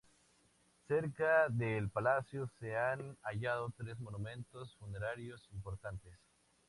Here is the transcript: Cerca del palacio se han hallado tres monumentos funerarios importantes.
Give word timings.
Cerca 0.87 1.47
del 1.49 1.91
palacio 1.91 2.49
se 2.59 2.75
han 2.75 3.15
hallado 3.21 3.71
tres 3.77 3.99
monumentos 3.99 4.75
funerarios 4.79 5.47
importantes. 5.51 6.17